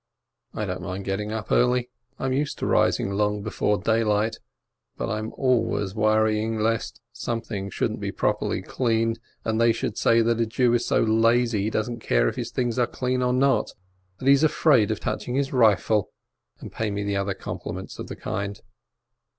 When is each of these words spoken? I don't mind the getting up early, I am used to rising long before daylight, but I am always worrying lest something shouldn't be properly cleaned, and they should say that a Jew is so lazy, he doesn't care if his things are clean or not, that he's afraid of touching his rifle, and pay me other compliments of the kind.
I 0.55 0.65
don't 0.65 0.81
mind 0.81 1.03
the 1.05 1.09
getting 1.09 1.31
up 1.31 1.51
early, 1.51 1.91
I 2.17 2.25
am 2.25 2.33
used 2.33 2.57
to 2.57 2.65
rising 2.65 3.11
long 3.11 3.43
before 3.43 3.77
daylight, 3.77 4.39
but 4.97 5.09
I 5.11 5.19
am 5.19 5.31
always 5.37 5.93
worrying 5.93 6.57
lest 6.59 6.99
something 7.13 7.69
shouldn't 7.69 7.99
be 7.99 8.11
properly 8.11 8.63
cleaned, 8.63 9.19
and 9.45 9.61
they 9.61 9.71
should 9.71 9.99
say 9.99 10.23
that 10.23 10.41
a 10.41 10.47
Jew 10.47 10.73
is 10.73 10.87
so 10.87 11.01
lazy, 11.03 11.61
he 11.65 11.69
doesn't 11.69 11.99
care 11.99 12.27
if 12.27 12.35
his 12.35 12.49
things 12.49 12.79
are 12.79 12.87
clean 12.87 13.21
or 13.21 13.31
not, 13.31 13.73
that 14.17 14.27
he's 14.27 14.41
afraid 14.43 14.89
of 14.89 14.99
touching 14.99 15.35
his 15.35 15.53
rifle, 15.53 16.09
and 16.59 16.71
pay 16.71 16.89
me 16.89 17.15
other 17.15 17.35
compliments 17.35 17.99
of 17.99 18.07
the 18.07 18.15
kind. 18.15 18.59